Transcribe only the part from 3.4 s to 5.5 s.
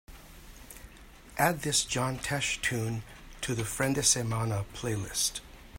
to the friendesemana playlist